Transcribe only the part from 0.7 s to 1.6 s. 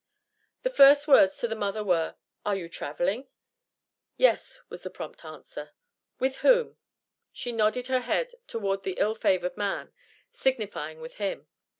first words to the